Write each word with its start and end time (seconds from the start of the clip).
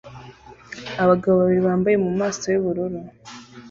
Abagabo 1.03 1.35
babiri 1.39 1.61
bambaye 1.67 1.95
mumaso 2.03 2.45
yubururu 2.53 2.99